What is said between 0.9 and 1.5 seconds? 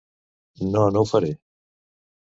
no ho faré.